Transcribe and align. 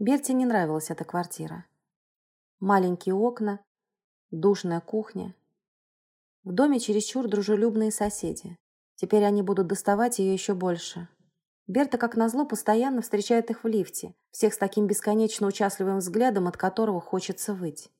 Берте 0.00 0.32
не 0.32 0.46
нравилась 0.46 0.90
эта 0.90 1.04
квартира. 1.04 1.66
Маленькие 2.58 3.14
окна, 3.14 3.60
душная 4.30 4.80
кухня. 4.80 5.34
В 6.42 6.52
доме 6.52 6.80
чересчур 6.80 7.28
дружелюбные 7.28 7.92
соседи. 7.92 8.56
Теперь 8.94 9.24
они 9.24 9.42
будут 9.42 9.66
доставать 9.66 10.18
ее 10.18 10.32
еще 10.32 10.54
больше. 10.54 11.06
Берта, 11.66 11.98
как 11.98 12.16
назло, 12.16 12.46
постоянно 12.46 13.02
встречает 13.02 13.50
их 13.50 13.62
в 13.62 13.68
лифте, 13.68 14.14
всех 14.30 14.54
с 14.54 14.56
таким 14.56 14.86
бесконечно 14.86 15.46
участливым 15.46 15.98
взглядом, 15.98 16.48
от 16.48 16.56
которого 16.56 17.02
хочется 17.02 17.52
выть. 17.52 17.90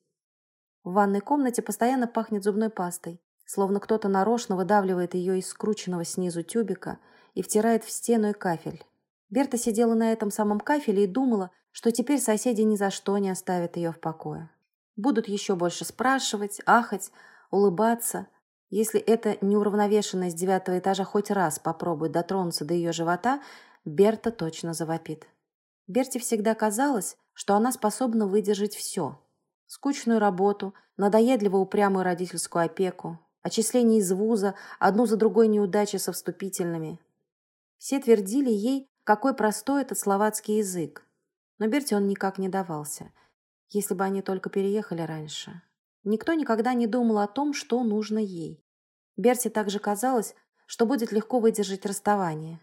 В 0.83 0.95
ванной 0.95 1.21
комнате 1.21 1.61
постоянно 1.61 2.07
пахнет 2.07 2.45
зубной 2.45 2.71
пастой, 2.71 3.21
словно 3.45 3.79
кто-то 3.79 4.09
нарочно 4.09 4.57
выдавливает 4.57 5.13
ее 5.13 5.39
из 5.39 5.49
скрученного 5.49 6.07
снизу 6.07 6.43
тюбика 6.43 6.99
и 7.35 7.43
втирает 7.43 7.85
в 7.85 7.91
стену 7.91 8.31
и 8.31 8.33
кафель. 8.33 8.83
Берта 9.29 9.59
сидела 9.59 9.93
на 9.93 10.13
этом 10.13 10.31
самом 10.31 10.61
кафеле 10.61 11.05
и 11.05 11.07
думала, 11.07 11.51
что 11.73 11.93
теперь 11.93 12.21
соседи 12.21 12.63
ни 12.63 12.77
за 12.77 12.91
что 12.91 13.17
не 13.19 13.31
оставят 13.31 13.77
ее 13.77 13.93
в 13.93 14.01
покое. 14.01 14.51
Будут 14.97 15.29
еще 15.29 15.55
больше 15.55 15.85
спрашивать, 15.85 16.61
ахать, 16.67 17.11
улыбаться. 17.51 18.27
Если 18.69 19.01
эта 19.01 19.37
неуравновешенная 19.41 20.31
с 20.31 20.35
девятого 20.35 20.79
этажа 20.79 21.05
хоть 21.05 21.31
раз 21.31 21.59
попробует 21.59 22.13
дотронуться 22.13 22.65
до 22.65 22.75
ее 22.75 22.93
живота, 22.93 23.41
Берта 23.85 24.31
точно 24.31 24.75
завопит. 24.75 25.27
Берте 25.87 26.19
всегда 26.19 26.55
казалось, 26.55 27.17
что 27.33 27.55
она 27.55 27.73
способна 27.73 28.27
выдержать 28.27 28.75
все. 28.75 29.19
Скучную 29.67 30.19
работу, 30.19 30.75
надоедливо 30.97 31.57
упрямую 31.57 32.05
родительскую 32.05 32.67
опеку, 32.67 33.19
отчисление 33.43 34.01
из 34.01 34.13
вуза, 34.13 34.55
одну 34.79 35.07
за 35.07 35.17
другой 35.17 35.49
неудачи 35.49 35.97
со 35.97 36.13
вступительными. 36.13 37.01
Все 37.79 37.99
твердили 37.99 38.51
ей, 38.51 38.91
какой 39.05 39.35
простой 39.35 39.83
этот 39.83 39.99
словацкий 39.99 40.59
язык. 40.59 41.07
Но 41.61 41.69
Берте 41.69 41.95
он 41.95 42.09
никак 42.09 42.39
не 42.39 42.49
давался, 42.49 43.13
если 43.69 43.95
бы 43.95 44.03
они 44.03 44.23
только 44.23 44.49
переехали 44.51 45.03
раньше. 45.03 45.63
Никто 46.03 46.33
никогда 46.33 46.73
не 46.73 46.87
думал 46.87 47.19
о 47.19 47.29
том, 47.29 47.53
что 47.53 47.85
нужно 47.85 48.19
ей. 48.19 48.65
Берте 49.17 49.51
также 49.51 49.79
казалось, 49.79 50.35
что 50.65 50.87
будет 50.87 51.13
легко 51.13 51.39
выдержать 51.39 51.85
расставание. 51.85 52.61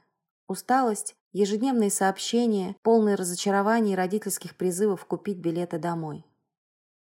Усталость, 0.48 1.16
ежедневные 1.32 1.92
сообщения, 1.92 2.76
полные 2.82 3.16
разочарований 3.16 3.94
и 3.94 3.96
родительских 3.96 4.56
призывов 4.56 5.06
купить 5.06 5.38
билеты 5.38 5.78
домой. 5.78 6.26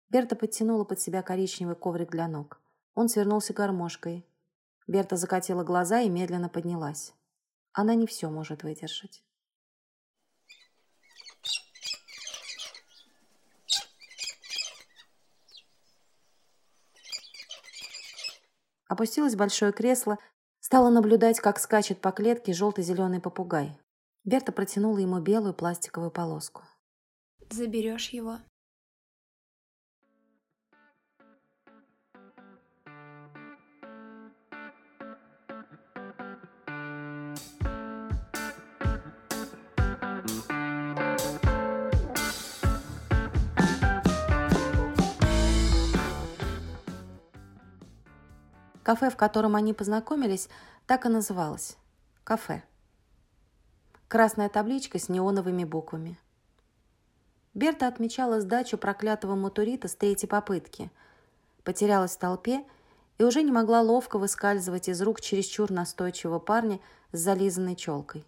Берта 0.10 0.36
подтянула 0.36 0.84
под 0.84 1.00
себя 1.00 1.24
коричневый 1.24 1.76
коврик 1.76 2.12
для 2.12 2.28
ног. 2.28 2.62
Он 2.94 3.10
свернулся 3.10 3.54
гармошкой. 3.54 4.28
Берта 4.88 5.16
закатила 5.16 5.64
глаза 5.64 6.02
и 6.02 6.10
медленно 6.10 6.50
поднялась. 6.50 7.14
Она 7.74 7.96
не 7.96 8.06
все 8.06 8.30
может 8.30 8.62
выдержать. 8.62 9.24
Опустилась 18.90 19.36
в 19.36 19.38
большое 19.38 19.72
кресло, 19.72 20.18
стала 20.60 20.90
наблюдать, 20.90 21.40
как 21.40 21.60
скачет 21.60 22.02
по 22.02 22.12
клетке 22.12 22.54
желто-зеленый 22.54 23.22
попугай. 23.22 23.80
Берта 24.26 24.52
протянула 24.52 24.98
ему 24.98 25.20
белую 25.22 25.54
пластиковую 25.54 26.12
полоску. 26.12 26.64
«Заберешь 27.50 28.10
его?» 28.10 28.40
Кафе, 48.90 49.12
в 49.12 49.18
котором 49.18 49.56
они 49.56 49.72
познакомились, 49.72 50.50
так 50.88 51.06
и 51.06 51.10
называлось. 51.10 51.78
Кафе. 52.24 52.64
Красная 54.08 54.50
табличка 54.50 54.98
с 54.98 55.10
неоновыми 55.10 55.64
буквами. 55.64 56.18
Берта 57.54 57.88
отмечала 57.88 58.42
сдачу 58.42 58.80
проклятого 58.80 59.36
мотурита 59.36 59.88
с 59.88 59.94
третьей 59.94 60.28
попытки. 60.28 60.90
Потерялась 61.64 62.16
в 62.16 62.18
толпе 62.18 62.66
и 63.20 63.24
уже 63.24 63.44
не 63.44 63.52
могла 63.52 63.82
ловко 63.82 64.18
выскальзывать 64.18 64.90
из 64.90 65.00
рук 65.04 65.22
чересчур 65.22 65.70
настойчивого 65.70 66.40
парня 66.40 66.80
с 67.12 67.20
зализанной 67.20 67.76
челкой. 67.76 68.26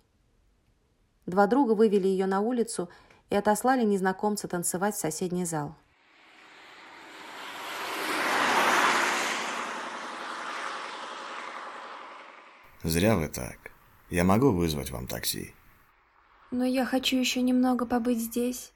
Два 1.25 1.47
друга 1.47 1.71
вывели 1.71 2.07
ее 2.07 2.27
на 2.27 2.39
улицу 2.39 2.87
и 3.31 3.35
отослали 3.35 3.83
незнакомца 3.83 4.47
танцевать 4.47 4.93
в 4.93 4.99
соседний 4.99 5.45
зал. 5.45 5.73
Зря 12.83 13.15
вы 13.15 13.27
так. 13.27 13.57
Я 14.09 14.23
могу 14.23 14.51
вызвать 14.51 14.91
вам 14.91 15.07
такси. 15.07 15.53
Но 16.49 16.65
я 16.65 16.85
хочу 16.85 17.17
еще 17.17 17.41
немного 17.41 17.85
побыть 17.85 18.19
здесь. 18.19 18.73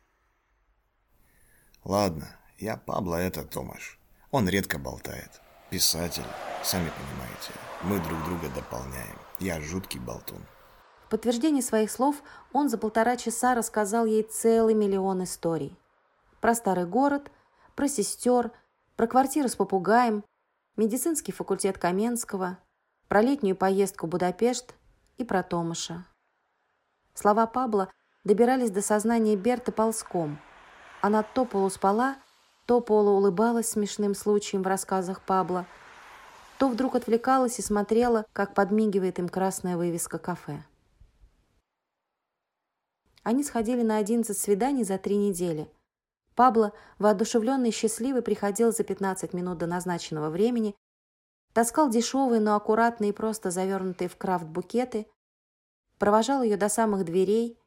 Ладно, 1.84 2.28
я 2.58 2.78
Пабло, 2.78 3.16
это 3.16 3.44
Томаш. 3.44 4.00
Он 4.32 4.48
редко 4.48 4.78
болтает. 4.78 5.42
Писатель, 5.70 6.24
сами 6.64 6.90
понимаете. 6.90 7.52
Мы 7.84 8.00
друг 8.00 8.24
друга 8.26 8.50
дополняем. 8.56 9.18
Я 9.40 9.60
жуткий 9.60 10.00
болтун. 10.00 10.46
В 11.06 11.10
подтверждение 11.10 11.62
своих 11.62 11.92
слов 11.92 12.24
он 12.54 12.70
за 12.70 12.78
полтора 12.78 13.18
часа 13.18 13.56
рассказал 13.56 14.06
ей 14.06 14.24
целый 14.24 14.74
миллион 14.74 15.24
историй. 15.24 15.78
Про 16.42 16.56
старый 16.56 16.86
город, 16.86 17.32
про 17.76 17.88
сестер, 17.88 18.52
про 18.96 19.08
квартиру 19.08 19.50
с 19.50 19.56
попугаем, 19.56 20.24
медицинский 20.78 21.32
факультет 21.32 21.78
Каменского, 21.78 22.58
про 23.08 23.22
летнюю 23.22 23.56
поездку 23.56 24.08
в 24.08 24.10
Будапешт 24.10 24.76
и 25.18 25.24
про 25.24 25.44
Томаша. 25.44 26.06
Слова 27.14 27.48
Пабла 27.48 27.90
добирались 28.24 28.72
до 28.72 28.82
сознания 28.82 29.36
Берты 29.36 29.72
ползком. 29.72 30.40
Она 31.02 31.24
то 31.24 31.46
полуспала, 31.46 32.16
то 32.66 32.82
полуулыбалась 32.82 33.70
смешным 33.70 34.16
случаем 34.16 34.64
в 34.64 34.68
рассказах 34.68 35.22
Пабла, 35.22 35.66
то 36.58 36.68
вдруг 36.68 36.96
отвлекалась 36.96 37.60
и 37.60 37.62
смотрела, 37.62 38.26
как 38.34 38.54
подмигивает 38.54 39.20
им 39.20 39.30
красная 39.30 39.78
вывеска 39.78 40.18
кафе. 40.18 40.64
Они 43.24 43.44
сходили 43.44 43.82
на 43.82 43.98
11 43.98 44.38
свиданий 44.38 44.84
за 44.84 44.98
три 44.98 45.18
недели. 45.18 45.70
Пабло, 46.36 46.74
воодушевленный 47.00 47.70
и 47.70 47.72
счастливый, 47.72 48.22
приходил 48.22 48.72
за 48.72 48.84
15 48.84 49.34
минут 49.34 49.58
до 49.58 49.68
назначенного 49.68 50.30
времени 50.30 50.76
таскал 51.56 51.90
дешевые, 51.90 52.42
но 52.42 52.56
аккуратные 52.56 53.12
и 53.12 53.14
просто 53.14 53.50
завернутые 53.50 54.10
в 54.10 54.18
крафт 54.18 54.46
букеты, 54.46 55.08
провожал 55.98 56.44
ее 56.44 56.58
до 56.58 56.68
самых 56.68 57.06
дверей, 57.06 57.58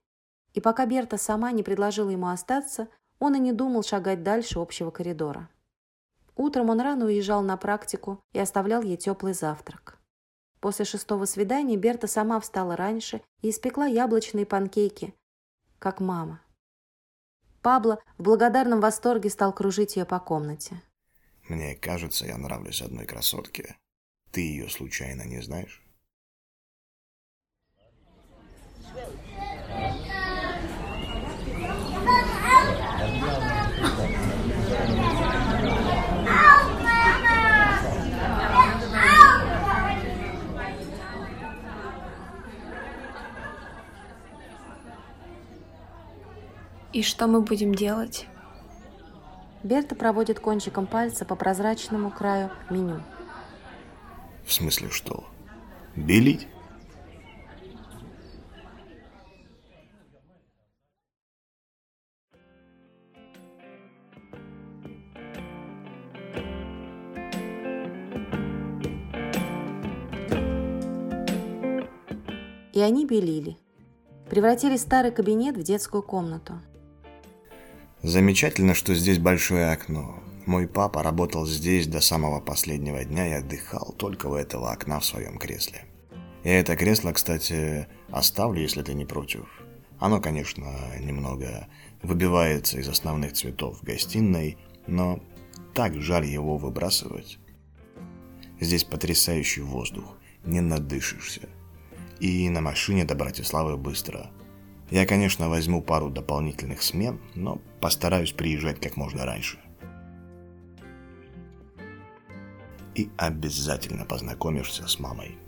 и 0.52 0.60
пока 0.60 0.84
Берта 0.84 1.16
сама 1.16 1.52
не 1.52 1.62
предложила 1.62 2.10
ему 2.10 2.28
остаться, 2.28 2.88
он 3.18 3.34
и 3.34 3.38
не 3.38 3.52
думал 3.52 3.82
шагать 3.82 4.22
дальше 4.22 4.58
общего 4.58 4.90
коридора. 4.90 5.48
Утром 6.36 6.68
он 6.68 6.80
рано 6.82 7.06
уезжал 7.06 7.42
на 7.42 7.56
практику 7.56 8.20
и 8.32 8.38
оставлял 8.38 8.82
ей 8.82 8.98
теплый 8.98 9.32
завтрак. 9.32 9.98
После 10.60 10.84
шестого 10.84 11.24
свидания 11.24 11.78
Берта 11.78 12.08
сама 12.08 12.40
встала 12.40 12.76
раньше 12.76 13.22
и 13.40 13.48
испекла 13.48 13.86
яблочные 13.86 14.44
панкейки, 14.44 15.14
как 15.78 16.00
мама. 16.00 16.42
Пабло 17.62 18.02
в 18.18 18.22
благодарном 18.22 18.80
восторге 18.80 19.30
стал 19.30 19.54
кружить 19.54 19.96
ее 19.96 20.04
по 20.04 20.20
комнате. 20.20 20.82
Мне 21.48 21.74
кажется, 21.74 22.26
я 22.26 22.36
нравлюсь 22.36 22.82
одной 22.82 23.06
красотке. 23.06 23.76
Ты 24.32 24.42
ее 24.42 24.68
случайно 24.68 25.22
не 25.22 25.40
знаешь? 25.40 25.82
И 46.92 47.02
что 47.02 47.26
мы 47.26 47.40
будем 47.40 47.74
делать? 47.74 48.26
Берта 49.64 49.94
проводит 49.94 50.38
кончиком 50.38 50.86
пальца 50.86 51.24
по 51.24 51.34
прозрачному 51.34 52.10
краю 52.10 52.50
меню. 52.70 53.02
В 54.46 54.52
смысле 54.52 54.88
что? 54.88 55.24
Белить? 55.96 56.46
И 72.72 72.80
они 72.80 73.04
белили. 73.06 73.58
Превратили 74.30 74.76
старый 74.76 75.10
кабинет 75.10 75.56
в 75.56 75.62
детскую 75.64 76.00
комнату. 76.00 76.60
Замечательно, 78.02 78.74
что 78.74 78.94
здесь 78.94 79.18
большое 79.18 79.72
окно. 79.72 80.22
Мой 80.46 80.68
папа 80.68 81.02
работал 81.02 81.46
здесь 81.46 81.88
до 81.88 82.00
самого 82.00 82.40
последнего 82.40 83.04
дня 83.04 83.26
и 83.26 83.32
отдыхал 83.32 83.92
только 83.98 84.26
у 84.26 84.34
этого 84.34 84.70
окна 84.70 85.00
в 85.00 85.04
своем 85.04 85.36
кресле. 85.36 85.84
И 86.44 86.48
это 86.48 86.76
кресло, 86.76 87.12
кстати, 87.12 87.88
оставлю, 88.10 88.62
если 88.62 88.82
ты 88.82 88.94
не 88.94 89.04
против. 89.04 89.46
Оно, 89.98 90.20
конечно, 90.20 90.64
немного 91.00 91.66
выбивается 92.02 92.78
из 92.78 92.88
основных 92.88 93.32
цветов 93.32 93.80
в 93.80 93.84
гостиной, 93.84 94.56
но 94.86 95.20
так 95.74 96.00
жаль 96.00 96.24
его 96.24 96.56
выбрасывать. 96.56 97.38
Здесь 98.60 98.84
потрясающий 98.84 99.62
воздух, 99.62 100.16
не 100.44 100.60
надышишься. 100.60 101.48
И 102.20 102.48
на 102.48 102.60
машине 102.60 103.04
до 103.04 103.16
Братиславы 103.16 103.76
быстро. 103.76 104.30
Я, 104.90 105.04
конечно, 105.06 105.50
возьму 105.50 105.82
пару 105.82 106.08
дополнительных 106.08 106.82
смен, 106.82 107.20
но 107.34 107.60
постараюсь 107.80 108.32
приезжать 108.32 108.80
как 108.80 108.96
можно 108.96 109.26
раньше. 109.26 109.58
И 112.94 113.10
обязательно 113.16 114.06
познакомишься 114.06 114.88
с 114.88 114.98
мамой. 114.98 115.38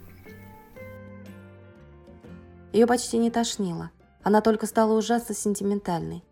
Ее 2.73 2.87
почти 2.87 3.19
не 3.19 3.31
тошнило. 3.31 3.91
Она 4.23 4.43
только 4.43 4.67
стала 4.67 4.97
ужасно 4.97 5.35
сентиментальной. 5.35 6.23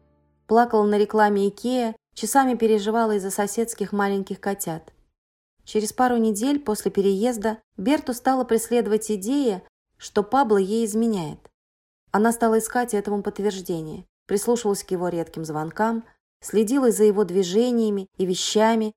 Плакала 0.47 0.87
на 0.87 0.99
рекламе 0.99 1.49
Икея, 1.49 1.97
часами 2.15 2.55
переживала 2.55 3.17
из-за 3.17 3.31
соседских 3.31 3.93
маленьких 3.93 4.39
котят. 4.39 4.93
Через 5.65 5.93
пару 5.93 6.17
недель 6.19 6.61
после 6.61 6.91
переезда 6.91 7.59
Берту 7.77 8.13
стала 8.13 8.45
преследовать 8.45 9.11
идея, 9.11 9.63
что 9.97 10.23
Пабло 10.23 10.59
ей 10.59 10.85
изменяет. 10.85 11.48
Она 12.11 12.33
стала 12.33 12.59
искать 12.59 12.95
этому 12.95 13.23
подтверждение, 13.23 14.07
прислушивалась 14.27 14.83
к 14.83 14.91
его 14.91 15.09
редким 15.09 15.45
звонкам, 15.45 16.05
следила 16.41 16.91
за 16.91 17.05
его 17.05 17.25
движениями 17.25 18.09
и 18.17 18.27
вещами, 18.27 18.95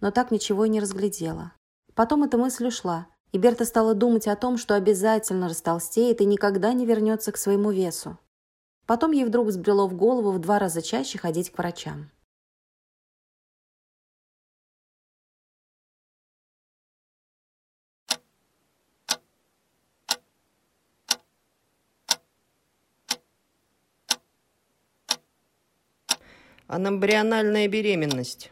но 0.00 0.10
так 0.10 0.30
ничего 0.30 0.64
и 0.64 0.68
не 0.68 0.80
разглядела. 0.80 1.52
Потом 1.94 2.24
эта 2.24 2.36
мысль 2.36 2.66
ушла, 2.66 3.06
и 3.32 3.38
Берта 3.38 3.64
стала 3.64 3.94
думать 3.94 4.28
о 4.28 4.36
том, 4.36 4.58
что 4.58 4.74
обязательно 4.74 5.48
растолстеет 5.48 6.20
и 6.20 6.26
никогда 6.26 6.72
не 6.72 6.86
вернется 6.86 7.32
к 7.32 7.38
своему 7.38 7.70
весу. 7.70 8.18
Потом 8.86 9.12
ей 9.12 9.24
вдруг 9.24 9.48
взбрело 9.48 9.86
в 9.86 9.94
голову 9.94 10.30
в 10.30 10.38
два 10.38 10.58
раза 10.58 10.82
чаще 10.82 11.18
ходить 11.18 11.50
к 11.50 11.58
врачам. 11.58 12.10
Анамбриональная 26.68 27.68
беременность. 27.68 28.50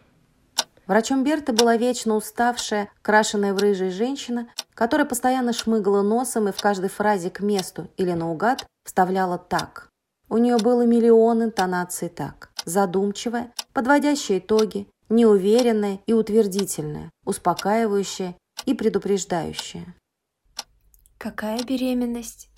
Врачом 0.86 1.24
Берты 1.24 1.52
была 1.52 1.76
вечно 1.76 2.14
уставшая, 2.14 2.90
крашеная 3.02 3.54
в 3.54 3.58
рыжей 3.58 3.90
женщина, 3.90 4.48
которая 4.74 5.06
постоянно 5.06 5.52
шмыгала 5.52 6.02
носом 6.02 6.48
и 6.48 6.52
в 6.52 6.60
каждой 6.60 6.90
фразе 6.90 7.30
к 7.30 7.40
месту 7.40 7.90
или 7.96 8.12
наугад 8.12 8.66
вставляла 8.84 9.38
«так». 9.38 9.88
У 10.28 10.38
нее 10.38 10.58
было 10.58 10.84
миллион 10.84 11.44
интонаций 11.44 12.08
«так». 12.08 12.50
Задумчивая, 12.64 13.52
подводящая 13.72 14.38
итоги, 14.38 14.88
неуверенная 15.08 16.00
и 16.06 16.12
утвердительная, 16.12 17.10
успокаивающая 17.24 18.36
и 18.64 18.74
предупреждающая. 18.74 19.94
Какая 21.18 21.62
беременность? 21.62 22.48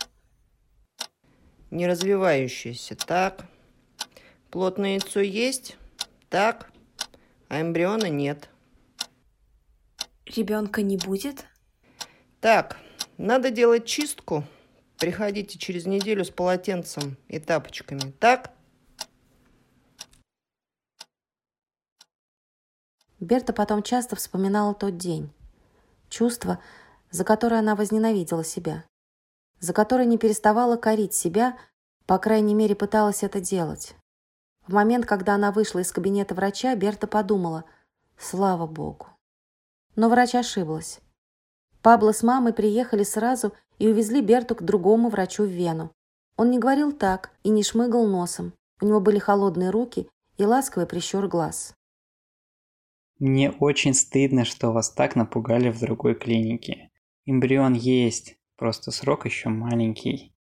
Не 1.71 1.87
развивающаяся. 1.87 2.97
Так. 2.97 3.45
Плотное 4.57 4.93
яйцо 4.93 5.21
есть? 5.21 5.77
Так. 6.31 6.73
А 7.49 7.61
эмбриона 7.61 8.09
нет. 8.09 8.49
Ребенка 10.25 10.81
не 10.81 10.97
будет? 10.97 11.45
Так, 12.41 12.79
надо 13.19 13.51
делать 13.51 13.85
чистку. 13.85 14.45
Приходите 14.97 15.59
через 15.59 15.85
неделю 15.85 16.25
с 16.25 16.31
полотенцем 16.31 17.19
и 17.29 17.39
тапочками. 17.39 18.13
Так? 18.19 18.51
Берта 23.21 23.53
потом 23.53 23.83
часто 23.83 24.17
вспоминала 24.17 24.73
тот 24.73 24.97
день. 24.97 25.31
Чувство, 26.09 26.63
за 27.11 27.25
которое 27.25 27.59
она 27.59 27.77
возненавидела 27.77 28.43
себя. 28.43 28.87
За 29.61 29.75
которое 29.75 30.07
не 30.07 30.17
переставала 30.17 30.79
корить 30.79 31.13
себя, 31.13 31.59
по 32.07 32.17
крайней 32.17 32.55
мере, 32.55 32.75
пыталась 32.75 33.23
это 33.23 33.39
делать. 33.39 33.95
В 34.67 34.73
момент, 34.73 35.07
когда 35.07 35.35
она 35.35 35.53
вышла 35.53 35.81
из 35.81 35.93
кабинета 35.93 36.35
врача, 36.35 36.75
Берта 36.75 37.07
подумала 37.07 37.65
«Слава 38.19 38.67
Богу». 38.67 39.07
Но 39.95 40.09
врач 40.09 40.35
ошиблась. 40.35 41.01
Пабло 41.83 42.13
с 42.13 42.23
мамой 42.23 42.53
приехали 42.53 43.05
сразу 43.05 43.53
и 43.79 43.89
увезли 43.89 44.21
Берту 44.21 44.57
к 44.57 44.63
другому 44.63 45.09
врачу 45.09 45.45
в 45.45 45.51
Вену. 45.51 45.93
Он 46.37 46.51
не 46.51 46.59
говорил 46.59 46.93
так 46.93 47.31
и 47.45 47.49
не 47.49 47.63
шмыгал 47.63 48.07
носом. 48.07 48.53
У 48.81 48.87
него 48.87 49.01
были 49.01 49.19
холодные 49.19 49.71
руки 49.71 50.09
и 50.37 50.45
ласковый 50.45 50.87
прищур 50.87 51.29
глаз. 51.29 51.75
Мне 53.19 53.51
очень 53.51 53.95
стыдно, 53.95 54.45
что 54.45 54.73
вас 54.73 54.91
так 54.91 55.17
напугали 55.17 55.71
в 55.71 55.81
другой 55.81 56.15
клинике. 56.15 56.91
Эмбрион 57.25 57.73
есть, 57.73 58.37
просто 58.57 58.91
срок 58.91 59.25
еще 59.25 59.49
маленький. 59.49 60.36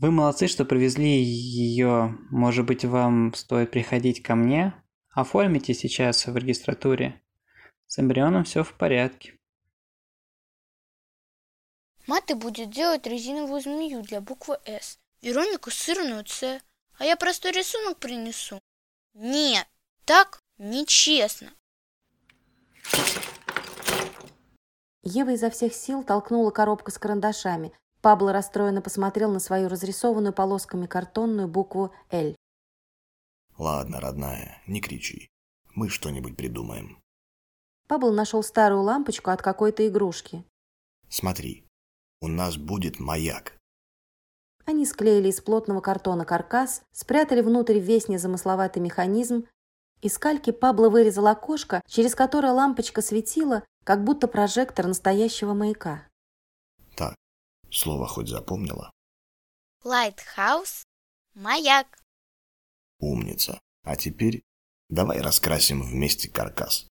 Вы 0.00 0.10
молодцы, 0.10 0.48
что 0.48 0.64
привезли 0.64 1.22
ее. 1.22 2.16
Может 2.30 2.64
быть, 2.64 2.86
вам 2.86 3.34
стоит 3.34 3.70
приходить 3.70 4.22
ко 4.22 4.34
мне? 4.34 4.72
Оформите 5.10 5.74
сейчас 5.74 6.26
в 6.26 6.34
регистратуре. 6.34 7.22
С 7.86 7.98
эмбрионом 7.98 8.44
все 8.44 8.64
в 8.64 8.72
порядке. 8.72 9.38
Маты 12.06 12.34
будет 12.34 12.70
делать 12.70 13.06
резиновую 13.06 13.60
змею 13.60 14.00
для 14.00 14.22
буквы 14.22 14.58
«С», 14.64 14.98
Веронику 15.20 15.70
сырную 15.70 16.24
«Ц», 16.24 16.62
а 16.98 17.04
я 17.04 17.14
простой 17.16 17.52
рисунок 17.52 17.98
принесу. 17.98 18.58
Нет, 19.12 19.68
так 20.06 20.40
нечестно. 20.56 21.52
Ева 25.02 25.32
изо 25.32 25.50
всех 25.50 25.74
сил 25.74 26.04
толкнула 26.04 26.50
коробку 26.50 26.90
с 26.90 26.96
карандашами, 26.98 27.78
Пабло 28.00 28.32
расстроенно 28.32 28.80
посмотрел 28.80 29.30
на 29.30 29.40
свою 29.40 29.68
разрисованную 29.68 30.32
полосками 30.32 30.86
картонную 30.86 31.48
букву 31.48 31.92
«Л». 32.10 32.34
Ладно, 33.58 34.00
родная, 34.00 34.62
не 34.66 34.80
кричи. 34.80 35.28
Мы 35.74 35.90
что-нибудь 35.90 36.36
придумаем. 36.36 36.98
Пабло 37.88 38.10
нашел 38.10 38.42
старую 38.42 38.82
лампочку 38.82 39.30
от 39.30 39.42
какой-то 39.42 39.86
игрушки. 39.86 40.44
Смотри, 41.08 41.66
у 42.22 42.28
нас 42.28 42.56
будет 42.56 43.00
маяк. 43.00 43.58
Они 44.64 44.86
склеили 44.86 45.28
из 45.28 45.40
плотного 45.40 45.80
картона 45.80 46.24
каркас, 46.24 46.82
спрятали 46.92 47.40
внутрь 47.42 47.78
весь 47.78 48.08
незамысловатый 48.08 48.80
механизм. 48.80 49.46
Из 50.00 50.16
кальки 50.16 50.52
Пабло 50.52 50.88
вырезал 50.88 51.26
окошко, 51.26 51.82
через 51.86 52.14
которое 52.14 52.52
лампочка 52.52 53.02
светила, 53.02 53.64
как 53.84 54.04
будто 54.04 54.28
прожектор 54.28 54.86
настоящего 54.86 55.52
маяка. 55.52 56.06
Слово 57.70 58.06
хоть 58.06 58.28
запомнила? 58.28 58.90
Lighthouse, 59.84 60.84
маяк. 61.34 61.86
Умница. 62.98 63.60
А 63.82 63.96
теперь 63.96 64.42
давай 64.88 65.20
раскрасим 65.20 65.82
вместе 65.82 66.28
каркас. 66.28 66.86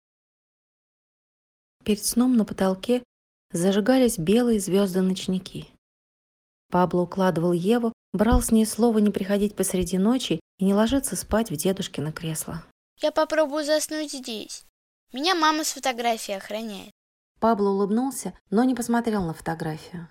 Перед 1.84 2.04
сном 2.04 2.36
на 2.36 2.46
потолке 2.46 3.04
зажигались 3.52 4.18
белые 4.18 4.60
звезды-ночники. 4.60 5.68
Пабло 6.72 7.02
укладывал 7.02 7.52
Еву, 7.52 7.94
брал 8.14 8.42
с 8.42 8.52
ней 8.52 8.66
слово 8.66 9.00
не 9.00 9.12
приходить 9.12 9.56
посреди 9.56 9.98
ночи 9.98 10.40
и 10.58 10.66
не 10.66 10.74
ложиться 10.74 11.16
спать 11.16 11.52
в 11.52 11.56
дедушкино 11.56 12.12
кресло. 12.12 12.64
Я 12.98 13.12
попробую 13.12 13.66
заснуть 13.66 14.12
здесь. 14.12 14.66
Меня 15.14 15.36
мама 15.36 15.64
с 15.64 15.74
фотографией 15.74 16.38
охраняет. 16.38 16.92
Пабло 17.40 17.70
улыбнулся, 17.70 18.38
но 18.50 18.64
не 18.64 18.76
посмотрел 18.76 19.26
на 19.26 19.34
фотографию. 19.34 20.10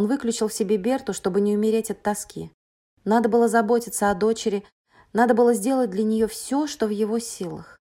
Он 0.00 0.06
выключил 0.06 0.48
в 0.48 0.54
себе 0.54 0.78
Берту, 0.78 1.12
чтобы 1.12 1.42
не 1.42 1.54
умереть 1.54 1.90
от 1.90 2.02
тоски. 2.02 2.50
Надо 3.04 3.28
было 3.28 3.48
заботиться 3.48 4.10
о 4.10 4.14
дочери, 4.14 4.64
надо 5.12 5.34
было 5.34 5.52
сделать 5.52 5.90
для 5.90 6.04
нее 6.04 6.26
все, 6.26 6.66
что 6.66 6.86
в 6.86 6.88
его 6.90 7.18
силах. 7.18 7.78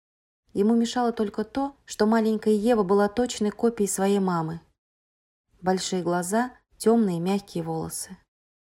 Ему 0.54 0.76
мешало 0.76 1.12
только 1.12 1.44
то, 1.44 1.76
что 1.86 2.06
маленькая 2.06 2.54
Ева 2.54 2.84
была 2.84 3.10
точной 3.10 3.50
копией 3.50 3.90
своей 3.90 4.20
мамы. 4.20 4.62
Большие 5.60 6.04
глаза, 6.04 6.56
темные 6.78 7.20
мягкие 7.20 7.64
волосы. 7.64 8.16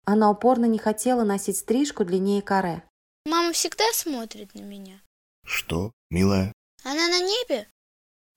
Она 0.06 0.32
упорно 0.32 0.64
не 0.64 0.78
хотела 0.78 1.26
носить 1.26 1.58
стрижку 1.58 2.06
длиннее 2.06 2.42
каре. 2.42 2.86
Мама 3.26 3.52
всегда 3.52 3.84
смотрит 3.92 4.56
на 4.56 4.62
меня. 4.62 5.02
Что, 5.46 5.92
милая? 6.10 6.54
Она 6.86 7.10
на 7.10 7.20
небе? 7.20 7.68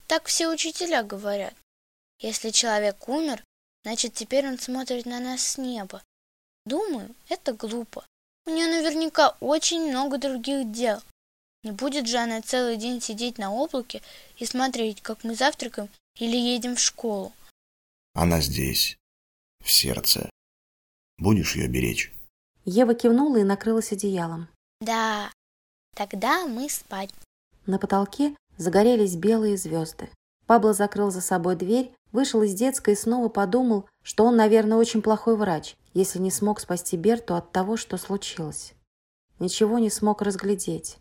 Так 0.07 0.25
все 0.25 0.49
учителя 0.49 1.03
говорят. 1.03 1.53
Если 2.19 2.49
человек 2.49 3.07
умер, 3.07 3.45
Значит, 3.85 4.15
теперь 4.15 4.47
он 4.47 4.57
смотрит 4.57 5.05
на 5.05 5.19
нас 5.19 5.41
с 5.47 5.57
неба. 5.59 6.01
Думаю, 6.65 7.13
это 7.29 7.53
глупо. 7.53 8.03
У 8.47 8.49
нее 8.49 8.65
наверняка 8.65 9.37
очень 9.39 9.91
много 9.91 10.17
других 10.17 10.71
дел. 10.71 11.03
Не 11.61 11.69
будет 11.69 12.07
же 12.07 12.17
она 12.17 12.41
целый 12.41 12.77
день 12.77 12.99
сидеть 12.99 13.37
на 13.37 13.51
облаке 13.53 14.01
и 14.37 14.45
смотреть, 14.47 15.03
как 15.03 15.23
мы 15.23 15.35
завтракаем 15.35 15.89
или 16.17 16.35
едем 16.35 16.75
в 16.75 16.79
школу. 16.79 17.31
Она 18.15 18.41
здесь, 18.41 18.97
в 19.63 19.71
сердце. 19.71 20.31
Будешь 21.19 21.55
ее 21.55 21.67
беречь? 21.67 22.11
Ева 22.65 22.95
кивнула 22.95 23.37
и 23.37 23.43
накрылась 23.43 23.91
одеялом. 23.91 24.47
Да, 24.81 25.31
тогда 25.93 26.47
мы 26.47 26.69
спать. 26.71 27.11
На 27.67 27.77
потолке 27.77 28.35
загорелись 28.57 29.15
белые 29.15 29.57
звезды. 29.57 30.09
Пабло 30.47 30.73
закрыл 30.73 31.09
за 31.09 31.21
собой 31.21 31.55
дверь, 31.55 31.91
вышел 32.11 32.43
из 32.43 32.53
детской 32.53 32.93
и 32.93 32.97
снова 32.97 33.29
подумал, 33.29 33.89
что 34.03 34.25
он, 34.25 34.35
наверное, 34.35 34.77
очень 34.77 35.01
плохой 35.01 35.35
врач, 35.35 35.75
если 35.93 36.19
не 36.19 36.31
смог 36.31 36.59
спасти 36.59 36.97
Берту 36.97 37.35
от 37.35 37.51
того, 37.51 37.77
что 37.77 37.97
случилось. 37.97 38.73
Ничего 39.39 39.79
не 39.79 39.89
смог 39.89 40.21
разглядеть, 40.21 40.97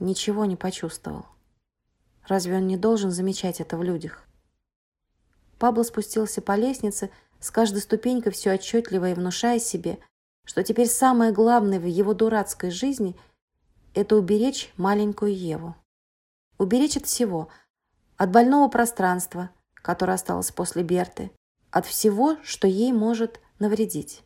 ничего 0.00 0.46
не 0.46 0.56
почувствовал. 0.56 1.26
Разве 2.26 2.56
он 2.56 2.66
не 2.66 2.76
должен 2.76 3.10
замечать 3.10 3.60
это 3.60 3.76
в 3.76 3.82
людях? 3.82 4.24
Пабло 5.58 5.82
спустился 5.82 6.40
по 6.40 6.56
лестнице, 6.56 7.10
с 7.40 7.50
каждой 7.50 7.82
ступенькой 7.82 8.32
все 8.32 8.54
отчетливо 8.54 9.10
и 9.10 9.14
внушая 9.14 9.58
себе, 9.58 9.98
что 10.44 10.62
теперь 10.62 10.88
самое 10.88 11.30
главное 11.30 11.78
в 11.78 11.86
его 11.86 12.14
дурацкой 12.14 12.70
жизни– 12.70 13.16
это 13.94 14.16
уберечь 14.16 14.72
маленькую 14.76 15.36
Еву. 15.36 15.76
Уберечь 16.58 16.96
от 16.96 17.06
всего– 17.06 17.48
от 18.18 18.30
больного 18.32 18.68
пространства, 18.68 19.50
которое 19.74 20.14
осталось 20.14 20.50
после 20.50 20.82
Берты, 20.82 21.30
от 21.70 21.86
всего, 21.86 22.36
что 22.42 22.66
ей 22.66 22.92
может 22.92 23.40
навредить. 23.60 24.24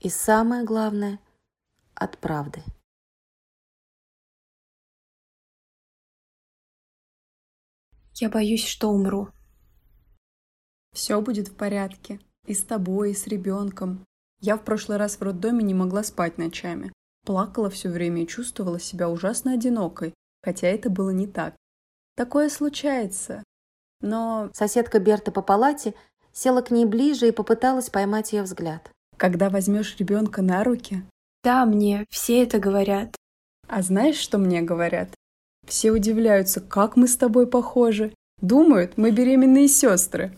И 0.00 0.10
самое 0.10 0.64
главное– 0.64 1.18
от 1.94 2.18
правды. 2.18 2.62
Я 8.14 8.28
боюсь, 8.28 8.64
что 8.64 8.90
умру. 8.90 9.30
Все 10.92 11.20
будет 11.20 11.48
в 11.48 11.56
порядке. 11.56 12.20
И 12.46 12.54
с 12.54 12.62
тобой, 12.62 13.10
и 13.10 13.14
с 13.14 13.26
ребенком. 13.26 14.06
Я 14.40 14.56
в 14.56 14.64
прошлый 14.64 14.98
раз 14.98 15.16
в 15.16 15.22
роддоме 15.22 15.64
не 15.64 15.74
могла 15.74 16.04
спать 16.04 16.38
ночами. 16.38 16.92
Плакала 17.24 17.70
все 17.70 17.88
время 17.88 18.22
и 18.22 18.26
чувствовала 18.26 18.78
себя 18.78 19.10
ужасно 19.10 19.52
одинокой, 19.52 20.14
хотя 20.42 20.68
это 20.68 20.88
было 20.88 21.10
не 21.10 21.26
так. 21.26 21.56
Такое 22.16 22.48
случается. 22.48 23.44
Но... 24.00 24.50
Соседка 24.54 24.98
Берта 24.98 25.30
по 25.30 25.42
палате 25.42 25.94
села 26.32 26.62
к 26.62 26.70
ней 26.70 26.86
ближе 26.86 27.28
и 27.28 27.32
попыталась 27.32 27.90
поймать 27.90 28.32
ее 28.32 28.42
взгляд. 28.42 28.90
Когда 29.16 29.50
возьмешь 29.50 29.96
ребенка 29.98 30.42
на 30.42 30.64
руки... 30.64 31.04
Да, 31.44 31.64
мне 31.64 32.06
все 32.10 32.42
это 32.42 32.58
говорят. 32.58 33.14
А 33.68 33.82
знаешь, 33.82 34.16
что 34.16 34.38
мне 34.38 34.62
говорят? 34.62 35.10
Все 35.66 35.92
удивляются, 35.92 36.60
как 36.60 36.96
мы 36.96 37.06
с 37.06 37.16
тобой 37.16 37.46
похожи. 37.46 38.14
Думают, 38.40 38.96
мы 38.96 39.10
беременные 39.10 39.68
сестры. 39.68 40.36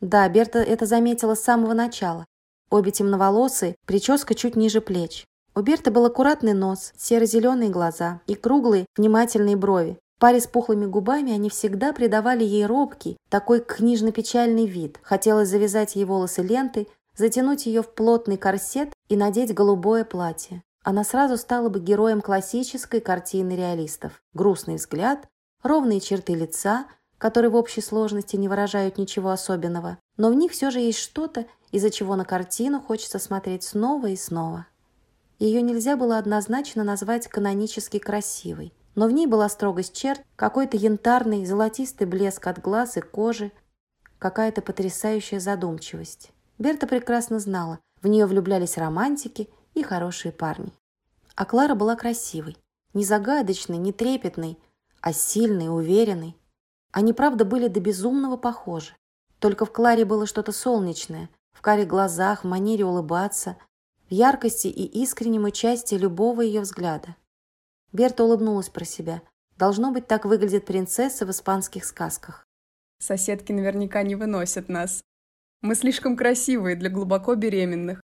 Да, 0.00 0.28
Берта 0.28 0.58
это 0.58 0.86
заметила 0.86 1.34
с 1.34 1.42
самого 1.42 1.72
начала. 1.72 2.24
Обе 2.70 2.90
темноволосые, 2.90 3.76
прическа 3.86 4.34
чуть 4.34 4.56
ниже 4.56 4.80
плеч. 4.80 5.24
У 5.54 5.60
Берты 5.60 5.90
был 5.90 6.04
аккуратный 6.04 6.52
нос, 6.52 6.92
серо-зеленые 6.96 7.70
глаза 7.70 8.20
и 8.26 8.34
круглые, 8.34 8.86
внимательные 8.96 9.56
брови, 9.56 9.98
паре 10.18 10.40
с 10.40 10.46
пухлыми 10.46 10.86
губами 10.86 11.32
они 11.32 11.50
всегда 11.50 11.92
придавали 11.92 12.44
ей 12.44 12.66
робкий, 12.66 13.16
такой 13.28 13.60
книжно-печальный 13.60 14.66
вид. 14.66 14.98
Хотелось 15.02 15.48
завязать 15.48 15.96
ей 15.96 16.04
волосы 16.04 16.42
лентой, 16.42 16.88
затянуть 17.16 17.66
ее 17.66 17.82
в 17.82 17.92
плотный 17.94 18.36
корсет 18.36 18.92
и 19.08 19.16
надеть 19.16 19.54
голубое 19.54 20.04
платье. 20.04 20.62
Она 20.82 21.02
сразу 21.02 21.36
стала 21.36 21.68
бы 21.68 21.80
героем 21.80 22.20
классической 22.20 23.00
картины 23.00 23.56
реалистов. 23.56 24.22
Грустный 24.34 24.76
взгляд, 24.76 25.26
ровные 25.62 26.00
черты 26.00 26.34
лица, 26.34 26.86
которые 27.18 27.50
в 27.50 27.56
общей 27.56 27.80
сложности 27.80 28.36
не 28.36 28.48
выражают 28.48 28.98
ничего 28.98 29.30
особенного, 29.30 29.98
но 30.16 30.28
в 30.28 30.34
них 30.34 30.52
все 30.52 30.70
же 30.70 30.80
есть 30.80 30.98
что-то, 30.98 31.46
из-за 31.70 31.90
чего 31.90 32.16
на 32.16 32.24
картину 32.24 32.80
хочется 32.80 33.18
смотреть 33.18 33.64
снова 33.64 34.08
и 34.08 34.16
снова. 34.16 34.66
Ее 35.38 35.62
нельзя 35.62 35.96
было 35.96 36.18
однозначно 36.18 36.84
назвать 36.84 37.28
канонически 37.28 37.98
красивой 37.98 38.72
но 38.94 39.06
в 39.06 39.10
ней 39.10 39.26
была 39.26 39.48
строгость 39.48 39.96
черт, 39.96 40.22
какой-то 40.36 40.76
янтарный, 40.76 41.44
золотистый 41.44 42.06
блеск 42.06 42.46
от 42.46 42.60
глаз 42.60 42.96
и 42.96 43.00
кожи, 43.00 43.52
какая-то 44.18 44.62
потрясающая 44.62 45.40
задумчивость. 45.40 46.30
Берта 46.58 46.86
прекрасно 46.86 47.40
знала, 47.40 47.80
в 48.00 48.06
нее 48.06 48.26
влюблялись 48.26 48.78
романтики 48.78 49.48
и 49.74 49.82
хорошие 49.82 50.32
парни. 50.32 50.72
А 51.34 51.44
Клара 51.44 51.74
была 51.74 51.96
красивой, 51.96 52.56
не 52.92 53.04
загадочной, 53.04 53.76
не 53.76 53.92
трепетной, 53.92 54.58
а 55.00 55.12
сильной, 55.12 55.68
уверенной. 55.68 56.36
Они, 56.92 57.12
правда, 57.12 57.44
были 57.44 57.66
до 57.66 57.80
безумного 57.80 58.36
похожи. 58.36 58.92
Только 59.40 59.66
в 59.66 59.72
Кларе 59.72 60.04
было 60.04 60.26
что-то 60.26 60.52
солнечное, 60.52 61.28
в 61.52 61.60
каре 61.60 61.84
глазах, 61.84 62.44
в 62.44 62.46
манере 62.46 62.84
улыбаться, 62.84 63.56
в 64.08 64.12
яркости 64.14 64.68
и 64.68 64.84
искреннем 65.02 65.44
участии 65.44 65.96
любого 65.96 66.42
ее 66.42 66.60
взгляда. 66.60 67.16
Берта 67.94 68.24
улыбнулась 68.24 68.68
про 68.68 68.84
себя. 68.84 69.22
Должно 69.56 69.92
быть, 69.92 70.08
так 70.08 70.24
выглядит 70.24 70.66
принцесса 70.66 71.24
в 71.24 71.30
испанских 71.30 71.84
сказках. 71.84 72.44
Соседки 72.98 73.52
наверняка 73.52 74.02
не 74.02 74.16
выносят 74.16 74.68
нас. 74.68 75.00
Мы 75.62 75.76
слишком 75.76 76.16
красивые 76.16 76.74
для 76.74 76.90
глубоко 76.90 77.36
беременных. 77.36 78.02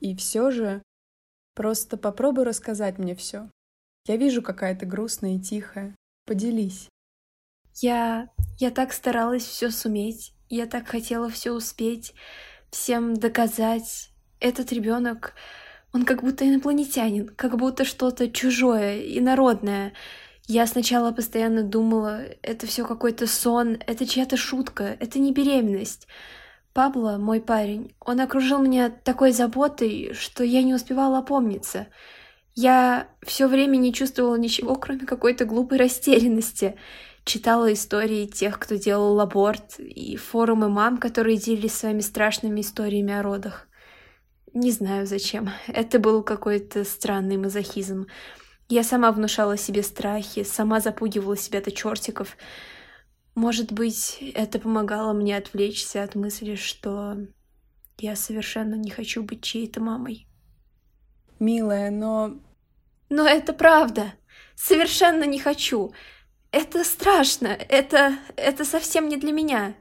И 0.00 0.16
все 0.16 0.50
же, 0.50 0.82
просто 1.54 1.98
попробуй 1.98 2.44
рассказать 2.44 2.98
мне 2.98 3.14
все. 3.14 3.50
Я 4.06 4.16
вижу, 4.16 4.40
какая 4.40 4.74
ты 4.74 4.86
грустная 4.86 5.36
и 5.36 5.40
тихая. 5.40 5.94
Поделись. 6.24 6.88
Я... 7.74 8.30
я 8.58 8.70
так 8.70 8.94
старалась 8.94 9.44
все 9.44 9.70
суметь. 9.70 10.32
Я 10.48 10.66
так 10.66 10.88
хотела 10.88 11.28
все 11.28 11.52
успеть, 11.52 12.14
всем 12.70 13.14
доказать. 13.14 14.10
Этот 14.40 14.72
ребенок 14.72 15.34
он 15.92 16.04
как 16.04 16.22
будто 16.22 16.48
инопланетянин, 16.48 17.28
как 17.28 17.56
будто 17.56 17.84
что-то 17.84 18.30
чужое, 18.30 19.00
инородное. 19.00 19.92
Я 20.46 20.66
сначала 20.66 21.10
постоянно 21.12 21.62
думала, 21.62 22.22
это 22.42 22.66
все 22.66 22.86
какой-то 22.86 23.26
сон, 23.26 23.78
это 23.86 24.06
чья-то 24.06 24.36
шутка, 24.36 24.96
это 25.00 25.18
не 25.18 25.32
беременность. 25.32 26.06
Пабло, 26.72 27.16
мой 27.16 27.40
парень, 27.40 27.94
он 28.00 28.20
окружил 28.20 28.58
меня 28.60 28.90
такой 28.90 29.32
заботой, 29.32 30.12
что 30.12 30.44
я 30.44 30.62
не 30.62 30.74
успевала 30.74 31.18
опомниться. 31.18 31.86
Я 32.54 33.08
все 33.22 33.48
время 33.48 33.76
не 33.76 33.92
чувствовала 33.92 34.36
ничего, 34.36 34.76
кроме 34.76 35.06
какой-то 35.06 35.46
глупой 35.46 35.78
растерянности. 35.78 36.76
Читала 37.24 37.72
истории 37.72 38.26
тех, 38.26 38.58
кто 38.58 38.76
делал 38.76 39.18
аборт, 39.20 39.78
и 39.78 40.16
форумы 40.16 40.68
мам, 40.68 40.98
которые 40.98 41.38
делились 41.38 41.74
своими 41.74 42.00
страшными 42.00 42.60
историями 42.60 43.14
о 43.14 43.22
родах. 43.22 43.65
Не 44.54 44.70
знаю 44.70 45.06
зачем. 45.06 45.50
Это 45.66 45.98
был 45.98 46.22
какой-то 46.22 46.84
странный 46.84 47.36
мазохизм. 47.36 48.06
Я 48.68 48.82
сама 48.82 49.12
внушала 49.12 49.56
себе 49.56 49.82
страхи, 49.82 50.42
сама 50.42 50.80
запугивала 50.80 51.36
себя 51.36 51.60
до 51.60 51.70
чертиков. 51.70 52.36
Может 53.34 53.72
быть, 53.72 54.18
это 54.34 54.58
помогало 54.58 55.12
мне 55.12 55.36
отвлечься 55.36 56.02
от 56.02 56.14
мысли, 56.14 56.54
что 56.54 57.18
я 57.98 58.16
совершенно 58.16 58.74
не 58.74 58.90
хочу 58.90 59.22
быть 59.22 59.42
чьей-то 59.42 59.80
мамой. 59.80 60.26
Милая, 61.38 61.90
но... 61.90 62.38
Но 63.08 63.26
это 63.26 63.52
правда. 63.52 64.14
Совершенно 64.54 65.24
не 65.24 65.38
хочу. 65.38 65.92
Это 66.50 66.82
страшно. 66.82 67.48
Это... 67.48 68.16
это 68.36 68.64
совсем 68.64 69.08
не 69.08 69.16
для 69.16 69.32
меня. 69.32 69.76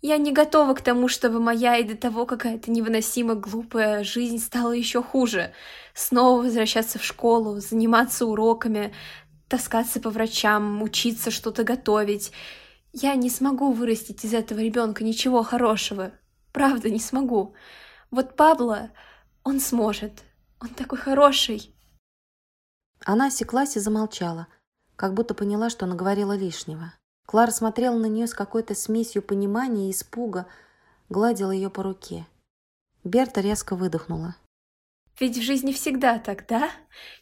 Я 0.00 0.16
не 0.16 0.32
готова 0.32 0.74
к 0.74 0.80
тому, 0.80 1.08
чтобы 1.08 1.40
моя 1.40 1.76
и 1.76 1.82
до 1.82 1.96
того 1.96 2.24
какая-то 2.24 2.70
невыносимо 2.70 3.34
глупая 3.34 4.04
жизнь 4.04 4.38
стала 4.38 4.72
еще 4.72 5.02
хуже. 5.02 5.52
Снова 5.92 6.42
возвращаться 6.42 7.00
в 7.00 7.04
школу, 7.04 7.58
заниматься 7.58 8.24
уроками, 8.24 8.94
таскаться 9.48 10.00
по 10.00 10.10
врачам, 10.10 10.82
учиться 10.82 11.32
что-то 11.32 11.64
готовить. 11.64 12.30
Я 12.92 13.16
не 13.16 13.28
смогу 13.28 13.72
вырастить 13.72 14.24
из 14.24 14.34
этого 14.34 14.60
ребенка 14.60 15.02
ничего 15.02 15.42
хорошего. 15.42 16.12
Правда, 16.52 16.90
не 16.90 17.00
смогу. 17.00 17.54
Вот 18.12 18.36
Пабло, 18.36 18.90
он 19.42 19.58
сможет. 19.58 20.22
Он 20.60 20.68
такой 20.68 20.98
хороший. 20.98 21.74
Она 23.04 23.26
осеклась 23.26 23.76
и 23.76 23.80
замолчала, 23.80 24.46
как 24.94 25.14
будто 25.14 25.34
поняла, 25.34 25.70
что 25.70 25.86
наговорила 25.86 26.36
лишнего. 26.36 26.92
Клара 27.28 27.50
смотрела 27.50 27.94
на 27.94 28.06
нее 28.06 28.26
с 28.26 28.32
какой-то 28.32 28.74
смесью 28.74 29.20
понимания 29.20 29.88
и 29.88 29.90
испуга, 29.90 30.46
гладила 31.10 31.50
ее 31.50 31.68
по 31.68 31.82
руке. 31.82 32.26
Берта 33.04 33.42
резко 33.42 33.76
выдохнула. 33.76 34.34
Ведь 35.20 35.36
в 35.36 35.42
жизни 35.42 35.72
всегда 35.72 36.18
так, 36.18 36.46
да? 36.46 36.70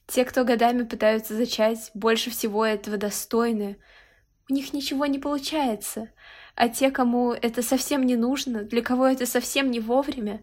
Те, 0.07 0.25
кто 0.25 0.45
годами 0.45 0.85
пытаются 0.85 1.35
зачать, 1.35 1.91
больше 1.93 2.31
всего 2.31 2.65
этого 2.65 2.99
достойны. 2.99 3.79
У 4.49 4.55
них 4.55 4.73
ничего 4.73 5.07
не 5.07 5.19
получается. 5.19 6.13
А 6.55 6.69
те, 6.69 6.93
кому 6.93 7.33
это 7.33 7.63
совсем 7.63 8.07
не 8.07 8.15
нужно, 8.15 8.63
для 8.63 8.83
кого 8.83 9.09
это 9.09 9.27
совсем 9.27 9.73
не 9.73 9.81
вовремя, 9.81 10.41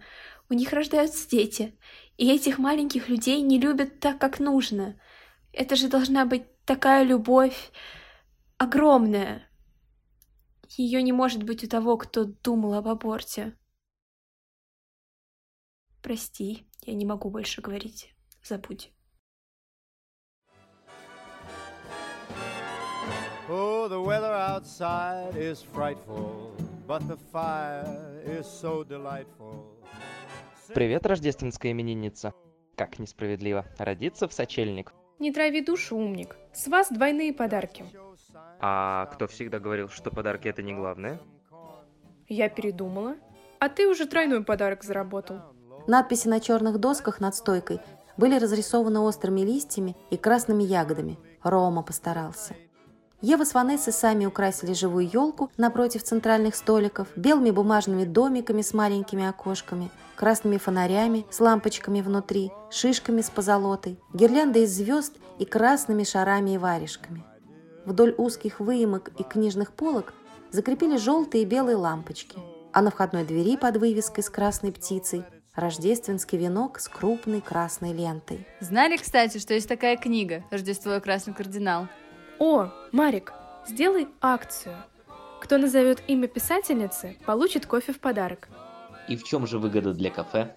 у 0.50 0.56
них 0.56 0.74
рождаются 0.74 1.30
дети. 1.30 1.80
И 2.18 2.30
этих 2.30 2.58
маленьких 2.58 3.08
людей 3.08 3.40
не 3.40 3.62
любят 3.62 4.02
так, 4.02 4.18
как 4.18 4.42
нужно. 4.42 5.00
Это 5.54 5.78
же 5.78 5.88
должна 5.88 6.26
быть 6.26 6.44
такая 6.66 7.04
любовь 7.04 7.72
огромная. 8.58 9.48
Ее 10.76 11.04
не 11.04 11.12
может 11.12 11.44
быть 11.44 11.64
у 11.64 11.68
того, 11.68 11.98
кто 11.98 12.26
думал 12.26 12.74
об 12.74 12.88
аборте. 12.88 13.56
Прости, 16.02 16.68
я 16.82 16.96
не 16.96 17.06
могу 17.06 17.30
больше 17.30 17.62
говорить. 17.62 18.14
Забудь. 18.44 18.92
Oh, 23.50 23.88
the 23.88 24.02
weather 24.02 24.34
outside 24.34 25.36
is 25.36 25.62
frightful, 25.62 26.56
but 26.88 27.06
the 27.08 27.18
fire 27.32 28.24
is 28.26 28.46
so 28.46 28.84
delightful. 28.84 29.80
Привет, 30.74 31.06
рождественская 31.06 31.72
именинница. 31.72 32.34
Как 32.76 32.98
несправедливо. 32.98 33.66
Родиться 33.78 34.28
в 34.28 34.34
сочельник. 34.34 34.92
Не 35.24 35.32
трави 35.32 35.62
душу, 35.62 35.96
умник. 35.96 36.36
С 36.52 36.68
вас 36.68 36.90
двойные 36.92 37.32
подарки. 37.32 37.86
А 38.60 39.06
кто 39.06 39.26
всегда 39.28 39.58
говорил, 39.58 39.88
что 39.88 40.12
подарки 40.12 40.50
это 40.50 40.62
не 40.62 40.74
главное? 40.74 41.18
Я 42.28 42.50
передумала. 42.50 43.16
А 43.58 43.70
ты 43.70 43.88
уже 43.88 44.06
тройной 44.06 44.44
подарок 44.44 44.84
заработал. 44.84 45.40
Надписи 45.88 46.28
на 46.28 46.42
черных 46.42 46.78
досках 46.78 47.22
над 47.22 47.36
стойкой 47.36 47.80
были 48.18 48.38
разрисованы 48.38 49.00
острыми 49.00 49.40
листьями 49.40 49.96
и 50.12 50.18
красными 50.18 50.64
ягодами. 50.64 51.18
Рома 51.42 51.84
постарался. 51.84 52.54
Ева 53.24 53.46
с 53.46 53.54
Ванессой 53.54 53.94
сами 53.94 54.26
украсили 54.26 54.74
живую 54.74 55.10
елку 55.10 55.50
напротив 55.56 56.04
центральных 56.04 56.58
столиков, 56.58 57.08
белыми 57.16 57.52
бумажными 57.52 58.04
домиками 58.04 58.62
с 58.62 58.74
маленькими 58.74 59.26
окошками, 59.26 59.90
красными 60.18 60.58
фонарями 60.58 61.26
с 61.32 61.40
лампочками 61.40 62.02
внутри, 62.02 62.52
шишками 62.70 63.22
с 63.22 63.30
позолотой, 63.30 63.98
гирляндой 64.14 64.64
из 64.64 64.76
звезд 64.76 65.16
и 65.40 65.46
красными 65.46 66.04
шарами 66.04 66.56
и 66.56 66.58
варежками. 66.58 67.24
Вдоль 67.86 68.14
узких 68.18 68.60
выемок 68.60 69.12
и 69.18 69.24
книжных 69.24 69.72
полок 69.72 70.14
закрепили 70.52 70.98
желтые 70.98 71.44
и 71.44 71.48
белые 71.48 71.78
лампочки, 71.78 72.38
а 72.74 72.82
на 72.82 72.92
входной 72.92 73.24
двери 73.24 73.56
под 73.56 73.78
вывеской 73.78 74.26
с 74.26 74.30
красной 74.30 74.74
птицей 74.74 75.24
рождественский 75.56 76.38
венок 76.38 76.78
с 76.78 76.90
крупной 76.90 77.40
красной 77.40 77.94
лентой. 77.94 78.46
Знали, 78.60 78.98
кстати, 78.98 79.38
что 79.38 79.54
есть 79.54 79.70
такая 79.70 79.96
книга 79.96 80.44
«Рождество 80.52 80.96
и 80.96 81.00
красный 81.00 81.34
кардинал»? 81.34 81.88
О, 82.46 82.68
Марик, 82.92 83.32
сделай 83.66 84.10
акцию. 84.20 84.76
Кто 85.40 85.58
назовет 85.58 86.04
имя 86.08 86.28
писательницы, 86.28 87.16
получит 87.26 87.66
кофе 87.66 87.94
в 87.94 88.02
подарок. 88.02 88.50
И 89.08 89.16
в 89.16 89.24
чем 89.24 89.48
же 89.48 89.60
выгода 89.60 89.94
для 89.94 90.10
кафе? 90.10 90.54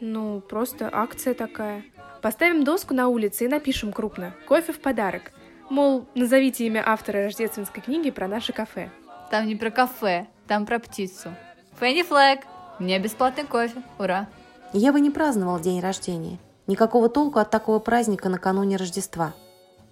Ну, 0.00 0.40
просто 0.40 0.90
акция 0.92 1.34
такая. 1.34 1.84
Поставим 2.20 2.64
доску 2.64 2.94
на 2.94 3.06
улице 3.06 3.44
и 3.44 3.48
напишем 3.48 3.92
крупно 3.92 4.34
«Кофе 4.48 4.72
в 4.72 4.80
подарок». 4.80 5.30
Мол, 5.70 6.04
назовите 6.16 6.66
имя 6.66 6.82
автора 6.84 7.22
рождественской 7.22 7.80
книги 7.80 8.10
про 8.10 8.26
наше 8.26 8.52
кафе. 8.52 8.90
Там 9.30 9.46
не 9.46 9.54
про 9.54 9.70
кафе, 9.70 10.26
там 10.48 10.66
про 10.66 10.80
птицу. 10.80 11.32
Фенни 11.78 12.02
Флэг, 12.02 12.40
мне 12.80 12.98
бесплатный 12.98 13.44
кофе, 13.44 13.80
ура. 14.00 14.26
Ева 14.72 14.96
не 14.96 15.10
праздновал 15.10 15.60
день 15.60 15.78
рождения. 15.78 16.38
Никакого 16.66 17.08
толку 17.08 17.38
от 17.38 17.50
такого 17.52 17.78
праздника 17.78 18.28
накануне 18.28 18.76
Рождества– 18.76 19.32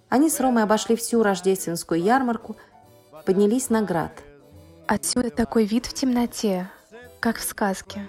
они 0.09 0.29
с 0.29 0.39
Ромой 0.39 0.63
обошли 0.63 0.95
всю 0.95 1.21
рождественскую 1.21 2.01
ярмарку, 2.01 2.57
поднялись 3.25 3.69
на 3.69 3.83
град. 3.83 4.11
Отсюда 4.87 5.29
такой 5.29 5.65
вид 5.65 5.85
в 5.85 5.93
темноте, 5.93 6.69
как 7.19 7.37
в 7.37 7.43
сказке. 7.43 8.07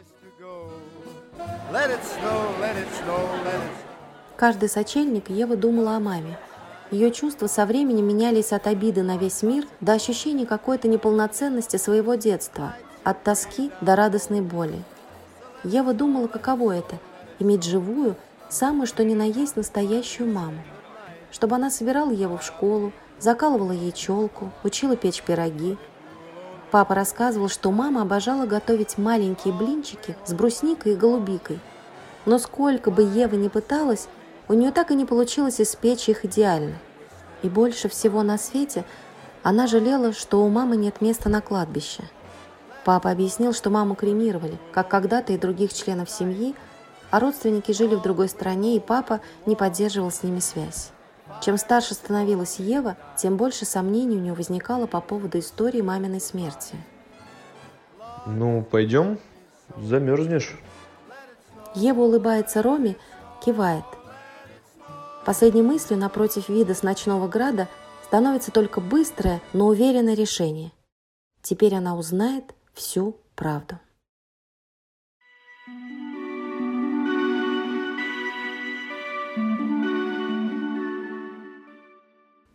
Каждый 4.37 4.69
сочельник 4.71 5.29
Ева 5.29 5.57
думала 5.57 5.97
о 5.97 6.01
маме. 6.01 6.39
Ее 6.91 7.13
чувства 7.13 7.47
со 7.47 7.67
временем 7.67 8.09
менялись 8.09 8.53
от 8.53 8.67
обиды 8.67 9.03
на 9.03 9.19
весь 9.19 9.43
мир 9.43 9.67
до 9.81 9.93
ощущения 9.93 10.47
какой-то 10.47 10.89
неполноценности 10.89 11.77
своего 11.77 12.15
детства, 12.15 12.75
от 13.05 13.23
тоски 13.23 13.71
до 13.83 13.95
радостной 13.95 14.41
боли. 14.41 14.83
Ева 15.63 15.93
думала, 15.93 16.27
каково 16.27 16.79
это– 16.79 16.97
иметь 17.39 17.65
живую, 17.65 18.17
самую 18.49 18.87
что 18.87 19.05
ни 19.05 19.15
на 19.15 19.25
есть 19.25 19.57
настоящую 19.57 20.33
маму 20.33 20.61
чтобы 21.31 21.57
она 21.57 21.71
собирала 21.71 22.11
Еву 22.11 22.39
в 22.39 22.43
школу, 22.43 22.93
закалывала 23.19 23.73
ей 23.73 23.93
челку, 23.93 24.51
учила 24.65 24.97
печь 24.97 25.23
пироги. 25.23 25.77
Папа 26.71 26.95
рассказывал, 26.95 27.49
что 27.49 27.71
мама 27.71 28.03
обожала 28.03 28.47
готовить 28.47 28.99
маленькие 28.99 29.53
блинчики 29.53 30.17
с 30.25 30.33
брусникой 30.33 30.93
и 30.93 30.97
голубикой. 30.97 31.59
Но 32.27 32.39
сколько 32.39 32.91
бы 32.91 33.03
Ева 33.03 33.35
ни 33.35 33.49
пыталась, 33.49 34.09
у 34.49 34.55
нее 34.55 34.71
так 34.71 34.91
и 34.91 34.95
не 34.95 35.05
получилось 35.05 35.61
испечь 35.61 36.09
их 36.09 36.25
идеально. 36.25 36.75
И 37.43 37.49
больше 37.49 37.89
всего 37.89 38.23
на 38.23 38.39
свете 38.39 38.85
она 39.43 39.67
жалела, 39.67 40.13
что 40.13 40.45
у 40.45 40.49
мамы 40.49 40.77
нет 40.77 41.01
места 41.01 41.29
на 41.29 41.41
кладбище. 41.41 42.05
Папа 42.85 43.11
объяснил, 43.11 43.53
что 43.53 43.71
маму 43.71 43.95
кремировали, 43.95 44.59
как 44.73 44.89
когда-то 44.89 45.33
и 45.33 45.39
других 45.39 45.73
членов 45.73 46.11
семьи, 46.11 46.55
а 47.11 47.21
родственники 47.21 47.73
жили 47.73 47.95
в 47.95 48.03
другой 48.03 48.29
стране, 48.29 48.77
и 48.77 48.81
папа 48.81 49.21
не 49.47 49.57
поддерживал 49.57 50.11
с 50.11 50.23
ними 50.23 50.41
связь. 50.41 50.91
Чем 51.43 51.57
старше 51.57 51.95
становилась 51.95 52.59
Ева, 52.59 52.97
тем 53.17 53.37
больше 53.37 53.65
сомнений 53.65 54.17
у 54.17 54.21
нее 54.21 54.35
возникало 54.35 54.87
по 54.87 55.01
поводу 55.01 55.39
истории 55.39 55.81
маминой 55.81 56.21
смерти. 56.21 56.75
Ну, 58.27 58.63
пойдем, 58.63 59.19
замерзнешь. 59.79 60.59
Ева 61.75 62.01
улыбается 62.01 62.63
Роме, 62.63 62.97
кивает. 63.45 63.85
Последней 65.25 65.63
мыслью 65.63 65.99
напротив 65.99 66.49
вида 66.49 66.75
с 66.75 66.83
ночного 66.83 67.29
града 67.29 67.69
становится 68.05 68.51
только 68.51 68.81
быстрое, 68.81 69.41
но 69.53 69.67
уверенное 69.67 70.15
решение. 70.15 70.73
Теперь 71.43 71.75
она 71.75 71.97
узнает 71.97 72.55
всю 72.75 73.17
правду. 73.35 73.79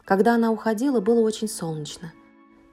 Когда 0.06 0.36
она 0.36 0.52
уходила, 0.52 1.02
было 1.02 1.20
очень 1.22 1.48
солнечно. 1.48 2.13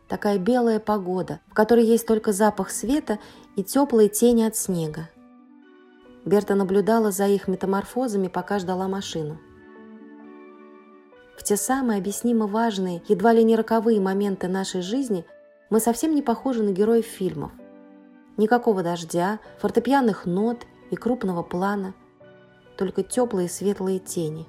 Такая 0.07 0.39
белая 0.39 0.79
погода, 0.79 1.41
в 1.49 1.55
которой 1.55 1.85
есть 1.85 2.07
только 2.07 2.33
запах 2.33 2.71
света 2.71 3.19
и 3.57 3.65
теплые 3.65 4.11
тени 4.11 4.43
от 4.43 4.55
снега. 4.55 5.09
Берта 6.27 6.55
наблюдала 6.55 7.11
за 7.11 7.27
их 7.27 7.49
метаморфозами, 7.49 8.29
пока 8.29 8.59
ждала 8.59 8.87
машину. 8.87 9.39
В 11.39 11.43
те 11.43 11.57
самые 11.57 11.99
объяснимо 11.99 12.47
важные, 12.47 13.03
едва 13.09 13.33
ли 13.33 13.43
не 13.43 13.57
роковые 13.57 14.01
моменты 14.01 14.47
нашей 14.49 14.83
жизни 14.83 15.25
мы 15.71 15.81
совсем 15.81 16.15
не 16.15 16.21
похожи 16.21 16.63
на 16.63 16.71
героев 16.71 17.07
фильмов. 17.07 17.51
Никакого 18.37 18.83
дождя, 18.83 19.41
фортепианных 19.59 20.27
нот 20.27 20.67
и 20.91 20.97
крупного 20.97 21.43
плана, 21.43 21.95
только 22.77 23.03
теплые 23.03 23.49
светлые 23.49 23.99
тени. 23.99 24.47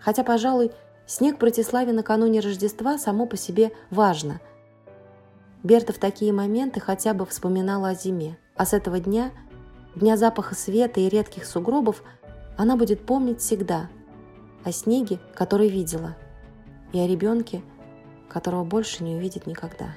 Хотя, 0.00 0.22
пожалуй, 0.22 0.70
Снег 1.06 1.38
Братиславе 1.38 1.92
накануне 1.92 2.40
Рождества 2.40 2.98
само 2.98 3.26
по 3.26 3.36
себе 3.36 3.70
важно. 3.90 4.40
Берта 5.62 5.92
в 5.92 5.98
такие 5.98 6.32
моменты 6.32 6.80
хотя 6.80 7.14
бы 7.14 7.24
вспоминала 7.26 7.90
о 7.90 7.94
зиме. 7.94 8.38
А 8.56 8.66
с 8.66 8.72
этого 8.72 8.98
дня, 8.98 9.30
дня 9.94 10.16
запаха 10.16 10.54
света 10.54 11.00
и 11.00 11.08
редких 11.08 11.46
сугробов, 11.46 12.02
она 12.56 12.76
будет 12.76 13.06
помнить 13.06 13.40
всегда 13.40 13.88
о 14.64 14.72
снеге, 14.72 15.20
который 15.34 15.68
видела, 15.68 16.16
и 16.92 16.98
о 16.98 17.06
ребенке, 17.06 17.62
которого 18.28 18.64
больше 18.64 19.04
не 19.04 19.14
увидит 19.14 19.46
никогда. 19.46 19.94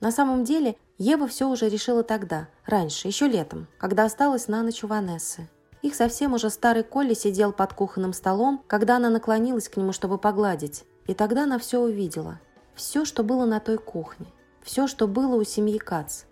На 0.00 0.10
самом 0.10 0.44
деле, 0.44 0.76
Ева 0.98 1.26
все 1.26 1.48
уже 1.48 1.68
решила 1.68 2.02
тогда, 2.02 2.48
раньше, 2.66 3.08
еще 3.08 3.26
летом, 3.26 3.66
когда 3.78 4.04
осталась 4.04 4.48
на 4.48 4.62
ночь 4.62 4.84
у 4.84 4.86
Ванессы. 4.86 5.48
Их 5.82 5.94
совсем 5.94 6.34
уже 6.34 6.50
старый 6.50 6.82
Колли 6.82 7.14
сидел 7.14 7.52
под 7.52 7.72
кухонным 7.72 8.12
столом, 8.12 8.62
когда 8.66 8.96
она 8.96 9.08
наклонилась 9.08 9.68
к 9.68 9.76
нему, 9.76 9.92
чтобы 9.92 10.18
погладить. 10.18 10.84
И 11.06 11.14
тогда 11.14 11.44
она 11.44 11.58
все 11.58 11.80
увидела. 11.80 12.40
Все, 12.74 13.04
что 13.04 13.22
было 13.22 13.44
на 13.44 13.60
той 13.60 13.78
кухне. 13.78 14.26
Все, 14.62 14.86
что 14.86 15.06
было 15.06 15.36
у 15.36 15.44
семьи 15.44 15.78
Кац. 15.78 16.24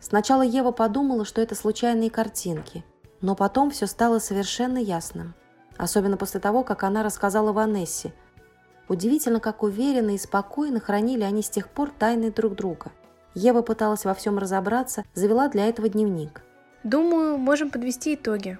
Сначала 0.00 0.42
Ева 0.42 0.70
подумала, 0.70 1.24
что 1.24 1.40
это 1.40 1.54
случайные 1.54 2.10
картинки, 2.10 2.84
но 3.22 3.34
потом 3.34 3.70
все 3.70 3.86
стало 3.86 4.18
совершенно 4.18 4.78
ясным. 4.78 5.34
Особенно 5.78 6.16
после 6.16 6.40
того, 6.40 6.62
как 6.62 6.84
она 6.84 7.02
рассказала 7.02 7.52
Ванессе– 7.52 8.12
Удивительно, 8.88 9.40
как 9.40 9.62
уверенно 9.62 10.14
и 10.14 10.18
спокойно 10.18 10.80
хранили 10.80 11.22
они 11.22 11.42
с 11.42 11.48
тех 11.48 11.68
пор 11.68 11.90
тайны 11.90 12.30
друг 12.30 12.54
друга. 12.54 12.92
Ева 13.34 13.62
пыталась 13.62 14.04
во 14.04 14.14
всем 14.14 14.38
разобраться, 14.38 15.04
завела 15.14 15.48
для 15.48 15.66
этого 15.66 15.88
дневник. 15.88 16.42
Думаю, 16.84 17.38
можем 17.38 17.70
подвести 17.70 18.14
итоги. 18.14 18.58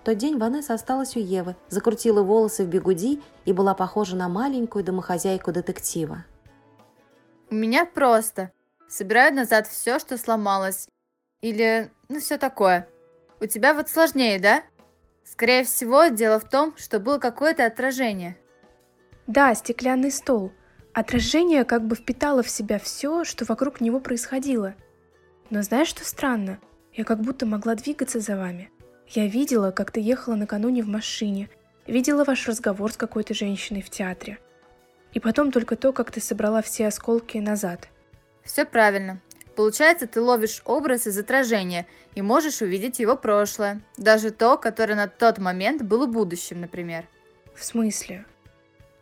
В 0.00 0.04
тот 0.04 0.16
день 0.16 0.38
Ванесса 0.38 0.74
осталась 0.74 1.16
у 1.16 1.18
Евы, 1.18 1.56
закрутила 1.68 2.22
волосы 2.22 2.64
в 2.64 2.68
бегуди 2.68 3.20
и 3.44 3.52
была 3.52 3.74
похожа 3.74 4.14
на 4.14 4.28
маленькую 4.28 4.84
домохозяйку 4.84 5.50
детектива. 5.50 6.24
У 7.50 7.54
меня 7.54 7.84
просто. 7.84 8.52
Собираю 8.88 9.34
назад 9.34 9.66
все, 9.66 9.98
что 9.98 10.16
сломалось. 10.16 10.88
Или, 11.40 11.90
ну, 12.08 12.20
все 12.20 12.38
такое. 12.38 12.88
У 13.40 13.46
тебя 13.46 13.74
вот 13.74 13.88
сложнее, 13.88 14.38
да? 14.38 14.62
Скорее 15.24 15.64
всего, 15.64 16.06
дело 16.06 16.38
в 16.38 16.48
том, 16.48 16.76
что 16.76 17.00
было 17.00 17.18
какое-то 17.18 17.66
отражение. 17.66 18.38
Да, 19.26 19.54
стеклянный 19.54 20.10
стол. 20.10 20.52
Отражение 20.92 21.64
как 21.64 21.86
бы 21.86 21.96
впитало 21.96 22.42
в 22.42 22.48
себя 22.48 22.78
все, 22.78 23.24
что 23.24 23.44
вокруг 23.44 23.80
него 23.80 24.00
происходило. 24.00 24.74
Но 25.50 25.62
знаешь, 25.62 25.88
что 25.88 26.04
странно? 26.04 26.58
Я 26.92 27.04
как 27.04 27.20
будто 27.20 27.44
могла 27.44 27.74
двигаться 27.74 28.20
за 28.20 28.36
вами. 28.36 28.70
Я 29.08 29.26
видела, 29.26 29.72
как 29.72 29.90
ты 29.90 30.00
ехала 30.00 30.34
накануне 30.34 30.82
в 30.82 30.88
машине, 30.88 31.50
видела 31.86 32.24
ваш 32.24 32.46
разговор 32.48 32.92
с 32.92 32.96
какой-то 32.96 33.34
женщиной 33.34 33.82
в 33.82 33.90
театре. 33.90 34.38
И 35.12 35.20
потом 35.20 35.52
только 35.52 35.76
то, 35.76 35.92
как 35.92 36.10
ты 36.10 36.20
собрала 36.20 36.62
все 36.62 36.86
осколки 36.86 37.38
назад. 37.38 37.88
Все 38.42 38.64
правильно. 38.64 39.20
Получается, 39.56 40.06
ты 40.06 40.20
ловишь 40.20 40.62
образ 40.64 41.06
из 41.06 41.18
отражения 41.18 41.86
и 42.14 42.22
можешь 42.22 42.60
увидеть 42.60 42.98
его 42.98 43.16
прошлое, 43.16 43.80
даже 43.96 44.30
то, 44.30 44.56
которое 44.56 44.94
на 44.94 45.08
тот 45.08 45.38
момент 45.38 45.82
было 45.82 46.06
будущим, 46.06 46.60
например. 46.60 47.06
В 47.54 47.64
смысле? 47.64 48.26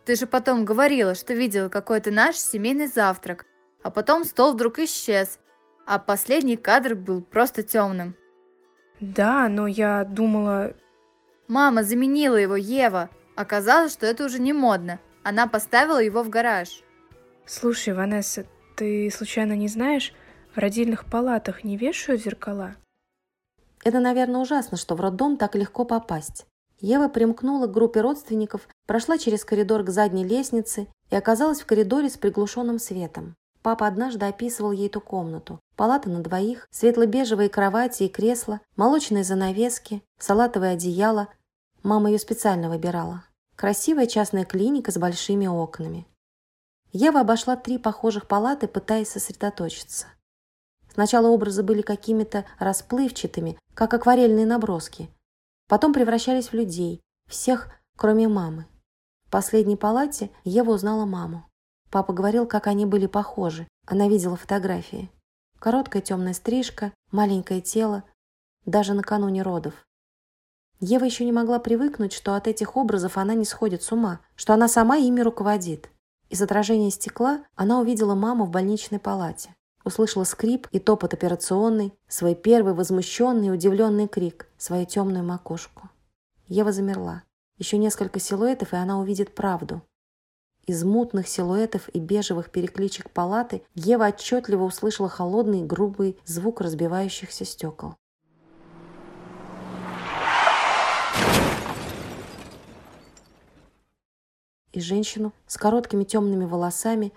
Ты 0.05 0.15
же 0.15 0.27
потом 0.27 0.65
говорила, 0.65 1.15
что 1.15 1.33
видела 1.33 1.67
какой-то 1.69 2.11
наш 2.11 2.35
семейный 2.35 2.87
завтрак, 2.87 3.45
а 3.81 3.89
потом 3.89 4.23
стол 4.23 4.53
вдруг 4.53 4.77
исчес, 4.79 5.39
а 5.85 5.97
последний 5.97 6.57
кадр 6.57 6.95
был 6.95 7.21
просто 7.21 7.63
темным. 7.63 8.15
Да, 8.99 9.49
но 9.49 9.67
я 9.67 10.03
думала... 10.03 10.75
Мама 11.47 11.83
заменила 11.83 12.37
его, 12.37 12.55
Ева. 12.55 13.09
Оказалось, 13.35 13.93
что 13.93 14.05
это 14.05 14.25
уже 14.25 14.39
не 14.39 14.53
модно. 14.53 14.99
Она 15.23 15.47
поставила 15.47 16.01
его 16.01 16.23
в 16.23 16.29
гараж. 16.29 16.81
Слушай, 17.45 17.93
Ванесса, 17.93 18.45
ты 18.75 19.11
случайно 19.11 19.53
не 19.53 19.67
знаешь, 19.67 20.13
в 20.55 20.57
родильных 20.57 21.05
палатах 21.05 21.63
не 21.63 21.77
вешают 21.77 22.23
зеркала? 22.23 22.75
Это, 23.83 23.99
наверное, 23.99 24.41
ужасно, 24.41 24.77
что 24.77 24.95
в 24.95 25.01
роддом 25.01 25.37
так 25.37 25.55
легко 25.55 25.85
попасть. 25.85 26.47
Ева 26.79 27.07
примкнула 27.07 27.67
к 27.67 27.71
группе 27.71 28.01
родственников, 28.01 28.67
прошла 28.85 29.17
через 29.17 29.43
коридор 29.45 29.83
к 29.83 29.89
задней 29.89 30.23
лестнице 30.23 30.87
и 31.09 31.15
оказалась 31.15 31.61
в 31.61 31.65
коридоре 31.65 32.09
с 32.09 32.17
приглушенным 32.17 32.79
светом. 32.79 33.35
Папа 33.61 33.87
однажды 33.87 34.25
описывал 34.25 34.71
ей 34.71 34.87
эту 34.87 35.01
комнату. 35.01 35.59
Палата 35.75 36.07
на 36.09 36.21
двоих, 36.21 36.67
светло-бежевые 36.69 37.49
кровати 37.49 38.03
и 38.03 38.09
кресла, 38.09 38.61
молочные 38.75 39.23
занавески, 39.23 40.03
салатовое 40.19 40.73
одеяло. 40.73 41.29
Мама 41.81 42.11
ее 42.11 42.19
специально 42.19 42.69
выбирала. 42.69 43.23
Красивая 43.55 44.05
частная 44.05 44.45
клиника 44.45 44.91
с 44.91 44.97
большими 44.97 45.47
окнами. 45.47 46.05
Ева 46.91 47.21
обошла 47.21 47.55
три 47.55 47.77
похожих 47.77 48.27
палаты, 48.27 48.67
пытаясь 48.67 49.09
сосредоточиться. 49.09 50.07
Сначала 50.93 51.27
образы 51.27 51.63
были 51.63 51.81
какими-то 51.81 52.45
расплывчатыми, 52.59 53.57
как 53.73 53.93
акварельные 53.93 54.45
наброски. 54.45 55.09
Потом 55.67 55.91
превращались 55.91 56.49
в 56.49 56.53
людей, 56.53 57.01
всех, 57.27 57.69
кроме 57.97 58.27
мамы. 58.27 58.67
В 59.25 59.29
последней 59.29 59.75
палате 59.75 60.29
Ева 60.43 60.71
узнала 60.71 61.05
маму. 61.05 61.45
Папа 61.89 62.13
говорил, 62.13 62.45
как 62.45 62.67
они 62.67 62.85
были 62.85 63.05
похожи. 63.07 63.67
Она 63.85 64.07
видела 64.07 64.35
фотографии. 64.35 65.09
Короткая 65.59 66.01
темная 66.01 66.33
стрижка, 66.33 66.93
маленькое 67.11 67.61
тело, 67.61 68.03
даже 68.65 68.93
накануне 68.93 69.41
родов. 69.41 69.73
Ева 70.79 71.05
еще 71.05 71.25
не 71.25 71.31
могла 71.31 71.59
привыкнуть, 71.59 72.13
что 72.13 72.35
от 72.35 72.47
этих 72.47 72.75
образов 72.75 73.17
она 73.17 73.33
не 73.33 73.45
сходит 73.45 73.81
с 73.81 73.91
ума, 73.91 74.19
что 74.35 74.53
она 74.53 74.67
сама 74.67 74.97
ими 74.97 75.21
руководит. 75.21 75.89
Из 76.29 76.41
отражения 76.41 76.91
стекла 76.91 77.43
она 77.55 77.79
увидела 77.79 78.13
маму 78.13 78.45
в 78.45 78.49
больничной 78.49 78.99
палате. 78.99 79.55
Услышала 79.83 80.23
скрип 80.23 80.67
и 80.71 80.79
топот 80.79 81.13
операционной, 81.13 81.93
свой 82.07 82.35
первый 82.35 82.73
возмущенный 82.73 83.47
и 83.47 83.51
удивленный 83.51 84.07
крик, 84.07 84.47
свою 84.57 84.85
темную 84.85 85.23
макушку. 85.23 85.89
Ева 86.47 86.71
замерла. 86.71 87.23
Еще 87.57 87.77
несколько 87.77 88.19
силуэтов, 88.19 88.73
и 88.73 88.75
она 88.75 88.99
увидит 88.99 89.33
правду. 89.33 89.81
Из 90.65 90.83
мутных 90.83 91.27
силуэтов 91.27 91.87
и 91.89 91.99
бежевых 91.99 92.51
перекличек 92.51 93.11
палаты 93.11 93.61
Ева 93.75 94.07
отчетливо 94.07 94.63
услышала 94.63 95.07
холодный 95.07 95.63
грубый 95.63 96.17
звук 96.25 96.59
разбивающихся 96.59 97.45
стекол. 97.45 97.95
И 104.73 104.81
женщину 104.81 105.31
с 105.47 105.55
короткими 105.55 106.03
темными 106.03 106.43
волосами, 106.43 107.13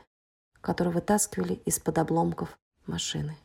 которую 0.61 0.95
вытаскивали 0.95 1.55
из-под 1.65 1.99
обломков 1.99 2.57
машины. 2.87 3.37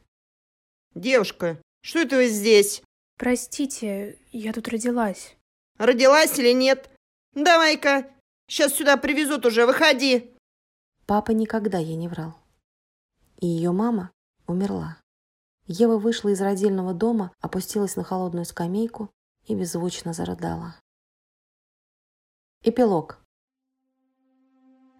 Девушка, 0.94 1.58
что 1.82 2.00
это 2.00 2.18
вы 2.18 2.28
здесь? 2.28 2.84
Простите, 3.18 4.20
я 4.32 4.54
тут 4.54 4.68
родилась. 4.68 5.36
Родилась 5.78 6.38
или 6.40 6.54
нет? 6.54 6.90
Давай-ка, 7.34 8.14
Сейчас 8.48 8.74
сюда 8.74 8.98
привезут 8.98 9.46
уже, 9.46 9.66
выходи!» 9.66 10.36
Папа 11.06 11.32
никогда 11.32 11.78
ей 11.78 11.96
не 11.96 12.08
врал. 12.08 12.36
И 13.40 13.48
ее 13.48 13.72
мама 13.72 14.12
умерла. 14.48 14.98
Ева 15.66 15.98
вышла 15.98 16.30
из 16.30 16.42
родильного 16.42 16.94
дома, 16.94 17.32
опустилась 17.42 17.96
на 17.96 18.04
холодную 18.04 18.46
скамейку 18.46 19.10
и 19.46 19.56
беззвучно 19.56 20.14
зарыдала. 20.14 20.76
Эпилог. 22.64 23.20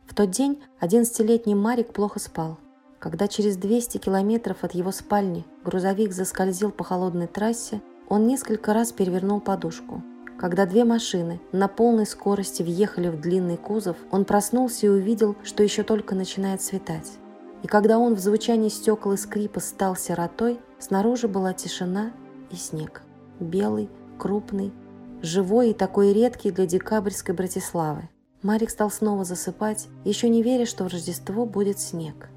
В 0.08 0.16
тот 0.16 0.32
день 0.32 0.64
одиннадцатилетний 0.80 1.54
Марик 1.54 1.94
плохо 1.94 2.20
спал. 2.20 2.60
Когда 3.00 3.28
через 3.28 3.58
200 3.58 3.98
километров 3.98 4.64
от 4.64 4.74
его 4.74 4.92
спальни 4.92 5.46
грузовик 5.64 6.14
заскользил 6.14 6.72
по 6.72 6.84
холодной 6.84 7.28
трассе, 7.28 7.82
он 8.10 8.28
несколько 8.28 8.74
раз 8.74 8.92
перевернул 8.92 9.42
подушку– 9.42 10.04
когда 10.44 10.66
две 10.66 10.84
машины 10.84 11.40
на 11.54 11.70
полной 11.70 12.06
скорости 12.06 12.64
въехали 12.64 13.08
в 13.08 13.18
длинный 13.18 13.56
кузов, 13.56 13.96
он 14.12 14.26
проснулся 14.26 14.88
и 14.88 14.90
увидел, 14.90 15.38
что 15.42 15.64
еще 15.64 15.84
только 15.84 16.16
начинает 16.16 16.62
светать. 16.62 17.14
И 17.62 17.68
когда 17.68 17.98
он 17.98 18.14
в 18.16 18.20
звучании 18.20 18.68
стекол 18.68 19.14
и 19.14 19.18
скрипа 19.18 19.62
стал 19.62 19.96
сиротой, 19.96 20.60
снаружи 20.80 21.30
была 21.30 21.54
тишина 21.54 22.12
и 22.52 22.58
снег. 22.58 23.04
Белый, 23.40 23.90
крупный, 24.20 24.74
живой 25.22 25.70
и 25.70 25.74
такой 25.74 26.12
редкий 26.12 26.52
для 26.52 26.66
декабрьской 26.66 27.34
Братиславы. 27.34 28.10
Марик 28.42 28.70
стал 28.70 28.92
снова 28.92 29.24
засыпать, 29.24 29.88
еще 30.04 30.28
не 30.28 30.44
веря, 30.44 30.66
что 30.66 30.84
в 30.84 30.88
Рождество 30.88 31.46
будет 31.46 31.80
снег. 31.80 32.28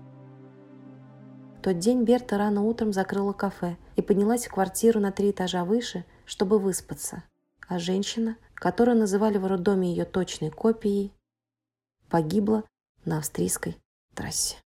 В 1.59 1.61
тот 1.61 1.81
день 1.81 2.05
Берта 2.05 2.39
рано 2.39 2.63
утром 2.63 2.93
закрыла 2.93 3.33
кафе 3.33 3.77
и 3.97 4.01
поднялась 4.01 4.47
в 4.47 4.53
квартиру 4.53 5.01
на 5.01 5.11
три 5.11 5.33
этажа 5.33 5.65
выше, 5.65 6.05
чтобы 6.25 6.61
выспаться 6.61 7.25
а 7.69 7.79
женщина, 7.79 8.37
которую 8.55 8.97
называли 8.99 9.39
в 9.39 9.47
роддоме 9.47 9.91
ее 9.91 10.05
точной 10.05 10.51
копией, 10.51 11.13
погибла 12.09 12.65
на 13.05 13.19
австрийской 13.19 13.77
трассе. 14.15 14.57